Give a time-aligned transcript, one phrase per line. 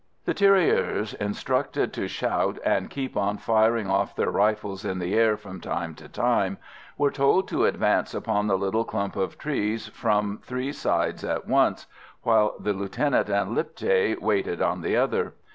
[0.25, 5.37] The tirailleurs, instructed to shout and keep on firing off their rifles in the air
[5.37, 6.57] from time to time,
[6.97, 11.85] were told to advance upon the little clump of trees from three sides at once,
[12.23, 15.35] while the lieutenant and Lipthay waited on the other.